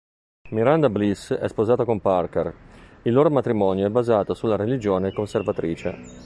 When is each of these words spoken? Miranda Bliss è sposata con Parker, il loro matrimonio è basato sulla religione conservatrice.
Miranda 0.49 0.89
Bliss 0.89 1.29
è 1.31 1.47
sposata 1.47 1.85
con 1.85 2.01
Parker, 2.01 2.55
il 3.03 3.13
loro 3.13 3.29
matrimonio 3.29 3.85
è 3.85 3.91
basato 3.91 4.33
sulla 4.33 4.55
religione 4.55 5.13
conservatrice. 5.13 5.93